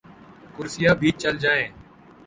کرسیاں 0.55 0.95
بھی 0.99 1.09
چل 1.21 1.35
جائیں۔ 1.43 1.67